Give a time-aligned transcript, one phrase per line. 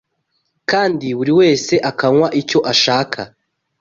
[0.69, 3.19] kandi buri wese akanywa icyo ashaka